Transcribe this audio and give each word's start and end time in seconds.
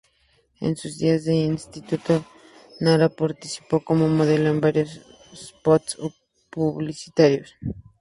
En 0.61 0.75
sus 0.77 0.97
días 0.97 1.25
de 1.25 1.35
instituto, 1.35 2.25
Nara 2.79 3.07
participó 3.07 3.81
como 3.83 4.07
modelo 4.07 4.49
en 4.49 4.59
varios 4.59 4.99
spots 5.35 5.95
publicitarios. 6.49 7.53